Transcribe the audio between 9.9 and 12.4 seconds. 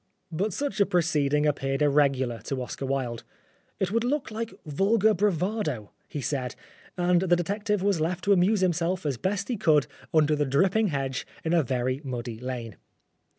under the dripping hedge in a very muddy